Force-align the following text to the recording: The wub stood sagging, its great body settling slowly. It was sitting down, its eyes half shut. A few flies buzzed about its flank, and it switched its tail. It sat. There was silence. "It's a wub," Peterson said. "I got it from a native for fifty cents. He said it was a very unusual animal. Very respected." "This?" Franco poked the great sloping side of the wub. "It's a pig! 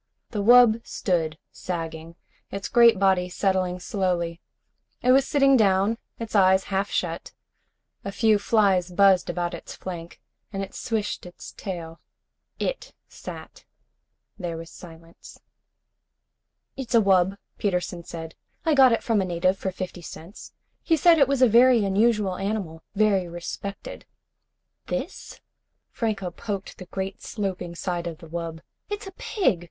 The 0.31 0.41
wub 0.41 0.81
stood 0.83 1.37
sagging, 1.51 2.15
its 2.49 2.69
great 2.69 2.97
body 2.97 3.29
settling 3.29 3.79
slowly. 3.79 4.41
It 5.03 5.11
was 5.11 5.27
sitting 5.27 5.55
down, 5.55 5.99
its 6.17 6.33
eyes 6.35 6.63
half 6.73 6.89
shut. 6.89 7.33
A 8.03 8.11
few 8.11 8.39
flies 8.39 8.89
buzzed 8.89 9.29
about 9.29 9.53
its 9.53 9.75
flank, 9.75 10.19
and 10.51 10.63
it 10.63 10.73
switched 10.73 11.27
its 11.27 11.51
tail. 11.51 11.99
It 12.57 12.95
sat. 13.07 13.63
There 14.39 14.57
was 14.57 14.71
silence. 14.71 15.39
"It's 16.75 16.95
a 16.95 16.99
wub," 16.99 17.37
Peterson 17.59 18.03
said. 18.03 18.33
"I 18.65 18.73
got 18.73 18.91
it 18.91 19.03
from 19.03 19.21
a 19.21 19.23
native 19.25 19.59
for 19.59 19.69
fifty 19.69 20.01
cents. 20.01 20.51
He 20.81 20.97
said 20.97 21.19
it 21.19 21.27
was 21.27 21.43
a 21.43 21.47
very 21.47 21.85
unusual 21.85 22.37
animal. 22.37 22.81
Very 22.95 23.27
respected." 23.27 24.07
"This?" 24.87 25.41
Franco 25.91 26.31
poked 26.31 26.79
the 26.79 26.85
great 26.87 27.21
sloping 27.21 27.75
side 27.75 28.07
of 28.07 28.17
the 28.17 28.27
wub. 28.27 28.61
"It's 28.89 29.05
a 29.05 29.11
pig! 29.11 29.59